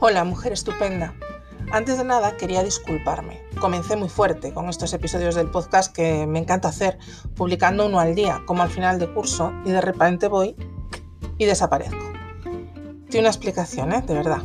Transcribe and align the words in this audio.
Hola, 0.00 0.24
mujer 0.24 0.52
estupenda. 0.52 1.14
Antes 1.70 1.98
de 1.98 2.04
nada 2.04 2.36
quería 2.36 2.64
disculparme. 2.64 3.40
Comencé 3.60 3.96
muy 3.96 4.08
fuerte 4.08 4.52
con 4.52 4.68
estos 4.68 4.92
episodios 4.92 5.36
del 5.36 5.50
podcast 5.50 5.94
que 5.94 6.26
me 6.26 6.40
encanta 6.40 6.68
hacer, 6.68 6.98
publicando 7.36 7.86
uno 7.86 8.00
al 8.00 8.14
día, 8.16 8.42
como 8.44 8.64
al 8.64 8.70
final 8.70 8.98
de 8.98 9.10
curso, 9.12 9.52
y 9.64 9.70
de 9.70 9.80
repente 9.80 10.26
voy 10.26 10.56
y 11.38 11.44
desaparezco. 11.44 12.12
Tiene 13.08 13.20
una 13.20 13.30
explicación, 13.30 13.92
¿eh? 13.92 14.02
De 14.02 14.14
verdad. 14.14 14.42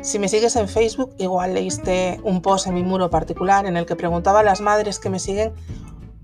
Si 0.00 0.20
me 0.20 0.28
sigues 0.28 0.54
en 0.54 0.68
Facebook, 0.68 1.12
igual 1.18 1.54
leíste 1.54 2.20
un 2.22 2.40
post 2.40 2.68
en 2.68 2.74
mi 2.74 2.84
muro 2.84 3.10
particular 3.10 3.66
en 3.66 3.76
el 3.76 3.84
que 3.84 3.96
preguntaba 3.96 4.40
a 4.40 4.44
las 4.44 4.60
madres 4.60 5.00
que 5.00 5.10
me 5.10 5.18
siguen 5.18 5.52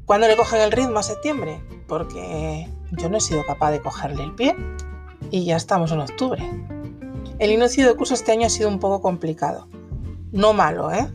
cuándo 0.07 0.29
le 0.29 0.37
cogen 0.37 0.61
el 0.61 0.71
ritmo 0.71 1.01
a 1.01 1.03
septiembre, 1.03 1.61
porque 1.89 2.71
yo 2.93 3.11
no 3.11 3.17
he 3.17 3.21
sido 3.21 3.45
capaz 3.45 3.73
de 3.73 3.83
cogerle 3.83 4.23
el 4.23 4.35
pie 4.37 4.57
y 5.31 5.45
ya 5.45 5.57
estamos 5.57 5.91
en 5.91 6.01
octubre. 6.01 6.49
El 7.39 7.51
inicio 7.51 7.87
de 7.87 7.95
curso 7.95 8.15
este 8.15 8.33
año 8.33 8.47
ha 8.47 8.51
sido 8.51 8.69
un 8.69 8.79
poco 8.79 9.03
complicado. 9.03 9.69
No 10.33 10.53
malo, 10.53 10.93
¿eh? 10.93 11.09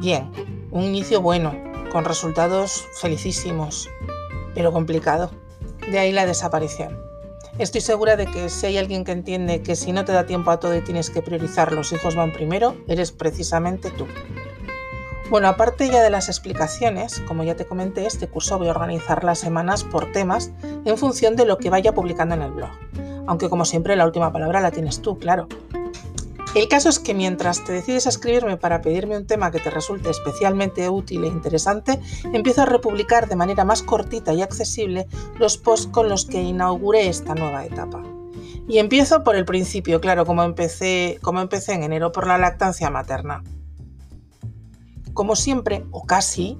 Bien, 0.00 0.30
un 0.70 0.82
inicio 0.82 1.20
bueno, 1.20 1.54
con 1.92 2.04
resultados 2.04 2.84
felicísimos, 3.00 3.88
pero 4.54 4.72
complicado. 4.72 5.30
De 5.90 5.98
ahí 5.98 6.12
la 6.12 6.26
desaparición. 6.26 6.98
Estoy 7.58 7.80
segura 7.80 8.16
de 8.16 8.26
que 8.26 8.48
si 8.48 8.66
hay 8.66 8.78
alguien 8.78 9.04
que 9.04 9.12
entiende 9.12 9.62
que 9.62 9.76
si 9.76 9.92
no 9.92 10.04
te 10.04 10.12
da 10.12 10.26
tiempo 10.26 10.50
a 10.50 10.58
todo 10.58 10.76
y 10.76 10.82
tienes 10.82 11.10
que 11.10 11.22
priorizar, 11.22 11.72
los 11.72 11.92
hijos 11.92 12.16
van 12.16 12.32
primero, 12.32 12.76
eres 12.88 13.12
precisamente 13.12 13.90
tú. 13.90 14.06
Bueno, 15.30 15.48
aparte 15.48 15.88
ya 15.88 16.02
de 16.02 16.10
las 16.10 16.28
explicaciones, 16.28 17.20
como 17.20 17.44
ya 17.44 17.54
te 17.54 17.64
comenté, 17.64 18.06
este 18.06 18.28
curso 18.28 18.58
voy 18.58 18.68
a 18.68 18.72
organizar 18.72 19.22
las 19.22 19.38
semanas 19.38 19.84
por 19.84 20.10
temas 20.10 20.50
en 20.84 20.98
función 20.98 21.36
de 21.36 21.46
lo 21.46 21.58
que 21.58 21.70
vaya 21.70 21.94
publicando 21.94 22.34
en 22.34 22.42
el 22.42 22.50
blog 22.50 22.70
aunque 23.26 23.48
como 23.48 23.64
siempre 23.64 23.96
la 23.96 24.06
última 24.06 24.32
palabra 24.32 24.60
la 24.60 24.70
tienes 24.70 25.02
tú, 25.02 25.18
claro. 25.18 25.48
El 26.54 26.68
caso 26.68 26.88
es 26.88 27.00
que 27.00 27.14
mientras 27.14 27.64
te 27.64 27.72
decides 27.72 28.06
a 28.06 28.10
escribirme 28.10 28.56
para 28.56 28.80
pedirme 28.80 29.16
un 29.16 29.26
tema 29.26 29.50
que 29.50 29.58
te 29.58 29.70
resulte 29.70 30.10
especialmente 30.10 30.88
útil 30.88 31.24
e 31.24 31.26
interesante, 31.26 31.98
empiezo 32.32 32.62
a 32.62 32.66
republicar 32.66 33.28
de 33.28 33.34
manera 33.34 33.64
más 33.64 33.82
cortita 33.82 34.32
y 34.32 34.40
accesible 34.40 35.08
los 35.40 35.58
posts 35.58 35.88
con 35.88 36.08
los 36.08 36.26
que 36.26 36.40
inauguré 36.40 37.08
esta 37.08 37.34
nueva 37.34 37.64
etapa. 37.64 38.04
Y 38.68 38.78
empiezo 38.78 39.24
por 39.24 39.34
el 39.34 39.44
principio, 39.44 40.00
claro, 40.00 40.24
como 40.24 40.44
empecé, 40.44 41.18
como 41.22 41.40
empecé 41.40 41.72
en 41.72 41.82
enero 41.82 42.12
por 42.12 42.28
la 42.28 42.38
lactancia 42.38 42.88
materna. 42.88 43.42
Como 45.12 45.34
siempre, 45.34 45.84
o 45.90 46.06
casi, 46.06 46.56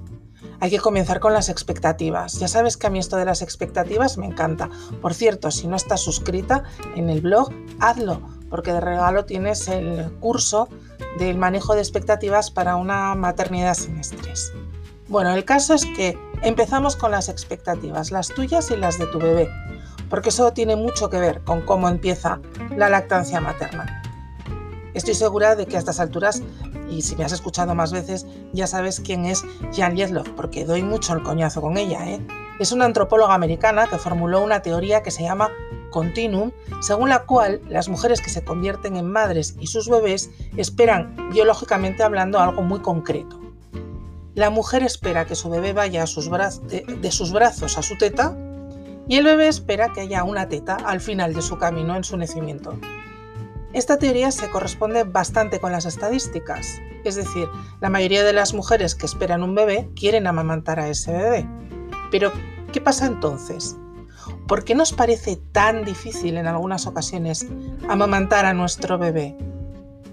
hay 0.65 0.71
que 0.71 0.79
comenzar 0.79 1.19
con 1.19 1.31
las 1.31 1.49
expectativas. 1.49 2.39
Ya 2.39 2.47
sabes 2.47 2.75
que 2.75 2.87
a 2.87 2.89
mí 2.89 2.97
esto 2.97 3.17
de 3.17 3.25
las 3.25 3.43
expectativas 3.43 4.17
me 4.17 4.25
encanta. 4.25 4.67
Por 4.99 5.13
cierto, 5.13 5.51
si 5.51 5.67
no 5.67 5.75
estás 5.75 6.01
suscrita 6.01 6.63
en 6.95 7.07
el 7.11 7.21
blog, 7.21 7.51
hazlo, 7.79 8.19
porque 8.49 8.73
de 8.73 8.81
regalo 8.81 9.25
tienes 9.25 9.67
el 9.67 10.11
curso 10.19 10.67
del 11.19 11.37
manejo 11.37 11.75
de 11.75 11.81
expectativas 11.81 12.49
para 12.49 12.77
una 12.77 13.13
maternidad 13.13 13.75
sin 13.75 13.99
estrés. 13.99 14.53
Bueno, 15.07 15.35
el 15.35 15.45
caso 15.45 15.75
es 15.75 15.85
que 15.85 16.17
empezamos 16.41 16.95
con 16.95 17.11
las 17.11 17.29
expectativas, 17.29 18.09
las 18.09 18.29
tuyas 18.29 18.71
y 18.71 18.75
las 18.75 18.97
de 18.97 19.05
tu 19.05 19.19
bebé, 19.19 19.47
porque 20.09 20.29
eso 20.29 20.51
tiene 20.51 20.75
mucho 20.75 21.11
que 21.11 21.19
ver 21.19 21.41
con 21.43 21.61
cómo 21.61 21.89
empieza 21.89 22.39
la 22.75 22.89
lactancia 22.89 23.39
materna. 23.39 24.01
Estoy 24.95 25.13
segura 25.13 25.55
de 25.55 25.67
que 25.67 25.75
a 25.75 25.79
estas 25.79 25.99
alturas 25.99 26.41
y 26.89 27.01
si 27.01 27.15
me 27.15 27.23
has 27.25 27.31
escuchado 27.31 27.75
más 27.75 27.91
veces, 27.91 28.25
ya 28.53 28.67
sabes 28.67 28.99
quién 28.99 29.25
es 29.25 29.43
Jan 29.73 29.95
Yedlov, 29.95 30.35
porque 30.35 30.65
doy 30.65 30.83
mucho 30.83 31.13
el 31.13 31.23
coñazo 31.23 31.61
con 31.61 31.77
ella. 31.77 32.09
¿eh? 32.09 32.19
Es 32.59 32.71
una 32.71 32.85
antropóloga 32.85 33.33
americana 33.33 33.87
que 33.87 33.97
formuló 33.97 34.43
una 34.43 34.61
teoría 34.61 35.03
que 35.03 35.11
se 35.11 35.23
llama 35.23 35.49
continuum, 35.91 36.51
según 36.81 37.09
la 37.09 37.25
cual 37.25 37.61
las 37.69 37.87
mujeres 37.87 38.21
que 38.21 38.29
se 38.29 38.43
convierten 38.43 38.97
en 38.97 39.11
madres 39.11 39.55
y 39.59 39.67
sus 39.67 39.89
bebés 39.89 40.29
esperan, 40.57 41.15
biológicamente 41.31 42.03
hablando, 42.03 42.39
algo 42.39 42.61
muy 42.61 42.79
concreto. 42.79 43.39
La 44.33 44.49
mujer 44.49 44.83
espera 44.83 45.25
que 45.25 45.35
su 45.35 45.49
bebé 45.49 45.71
vaya 45.71 46.03
a 46.03 46.07
sus 46.07 46.29
de 46.29 47.11
sus 47.11 47.31
brazos 47.31 47.77
a 47.77 47.81
su 47.81 47.97
teta 47.97 48.35
y 49.07 49.15
el 49.15 49.23
bebé 49.23 49.47
espera 49.47 49.93
que 49.93 50.01
haya 50.01 50.23
una 50.23 50.49
teta 50.49 50.75
al 50.75 50.99
final 50.99 51.33
de 51.33 51.41
su 51.41 51.57
camino 51.57 51.95
en 51.95 52.03
su 52.03 52.17
nacimiento. 52.17 52.77
Esta 53.75 53.99
teoría 53.99 54.31
se 54.31 54.49
corresponde 54.49 55.03
bastante 55.03 55.59
con 55.59 55.73
las 55.73 55.85
estadísticas, 55.85 56.81
es 57.03 57.15
decir, 57.15 57.49
la 57.81 57.89
mayoría 57.89 58.23
de 58.23 58.31
las 58.31 58.53
mujeres 58.53 58.95
que 58.95 59.05
esperan 59.05 59.43
un 59.43 59.53
bebé 59.53 59.89
quieren 59.97 60.27
amamantar 60.27 60.79
a 60.79 60.87
ese 60.87 61.11
bebé. 61.11 61.45
Pero, 62.09 62.31
¿qué 62.71 62.79
pasa 62.79 63.05
entonces? 63.05 63.75
¿Por 64.47 64.63
qué 64.63 64.75
nos 64.75 64.93
parece 64.93 65.35
tan 65.51 65.83
difícil 65.83 66.37
en 66.37 66.47
algunas 66.47 66.87
ocasiones 66.87 67.47
amamantar 67.89 68.45
a 68.45 68.53
nuestro 68.53 68.97
bebé? 68.97 69.35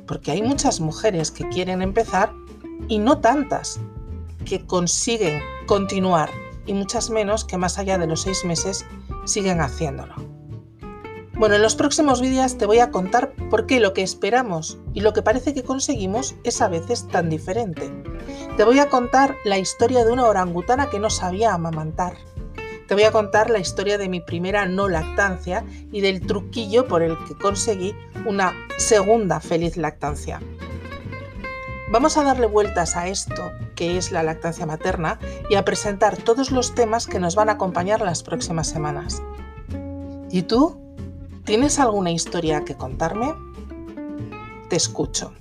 Porque 0.09 0.33
hay 0.33 0.43
muchas 0.43 0.81
mujeres 0.81 1.31
que 1.31 1.49
quieren 1.49 1.83
empezar 1.83 2.33
y 2.89 2.99
no 2.99 3.19
tantas 3.19 3.79
que 4.45 4.67
consiguen 4.67 5.41
continuar 5.67 6.31
y 6.67 6.75
muchas 6.75 7.11
menos 7.11 7.45
que 7.45 7.59
más 7.59 7.79
allá 7.79 7.97
de 7.97 8.09
los 8.09 8.23
seis 8.23 8.45
meses 8.45 8.85
siguen 9.25 9.61
haciéndolo. 9.61 10.32
Bueno, 11.43 11.57
en 11.57 11.63
los 11.63 11.75
próximos 11.75 12.21
vídeos 12.21 12.57
te 12.57 12.67
voy 12.67 12.79
a 12.79 12.93
contar 12.93 13.33
por 13.51 13.67
qué 13.67 13.81
lo 13.81 13.95
que 13.95 14.03
esperamos 14.03 14.79
y 14.95 15.01
lo 15.01 15.13
que 15.13 15.23
parece 15.23 15.53
que 15.53 15.65
conseguimos 15.65 16.37
es 16.45 16.63
a 16.63 16.69
veces 16.69 17.09
tan 17.09 17.31
diferente. 17.31 17.93
Te 18.57 18.63
voy 18.63 18.79
a 18.79 18.89
contar 18.89 19.35
la 19.45 19.59
historia 19.59 20.05
de 20.05 20.13
una 20.13 20.29
orangutana 20.29 20.89
que 20.89 21.01
no 21.01 21.11
sabía 21.11 21.53
amamantar. 21.53 22.15
Te 22.87 22.95
voy 22.95 23.03
a 23.03 23.11
contar 23.11 23.51
la 23.51 23.59
historia 23.59 23.99
de 23.99 24.09
mi 24.09 24.21
primera 24.21 24.67
no 24.67 24.89
lactancia 24.89 25.65
y 25.91 26.01
del 26.01 26.25
truquillo 26.25 26.87
por 26.87 27.03
el 27.03 27.19
que 27.27 27.35
conseguí 27.35 27.93
una 28.25 28.53
segunda 28.79 29.41
feliz 29.41 29.77
lactancia. 29.77 30.41
Vamos 31.91 32.17
a 32.19 32.23
darle 32.23 32.47
vueltas 32.47 32.97
a 32.97 33.09
esto 33.09 33.51
que 33.75 33.99
es 33.99 34.13
la 34.13 34.23
lactancia 34.23 34.65
materna 34.65 35.19
y 35.51 35.57
a 35.57 35.65
presentar 35.65 36.17
todos 36.19 36.53
los 36.53 36.77
temas 36.77 37.09
que 37.09 37.19
nos 37.19 37.35
van 37.35 37.49
a 37.49 37.55
acompañar 37.55 38.01
las 38.01 38.23
próximas 38.23 38.69
semanas. 38.69 39.21
¿Y 40.31 40.43
tú? 40.43 40.79
¿Tienes 41.45 41.81
alguna 41.81 42.13
historia 42.13 42.65
que 42.65 42.77
contarme? 42.77 43.35
Te 44.69 44.77
escucho. 44.77 45.33